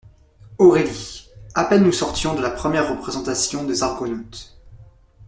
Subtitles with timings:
[0.57, 2.33] Aurélie.— A peine nous sortions…
[2.33, 4.57] de la première représentation des Argonautes…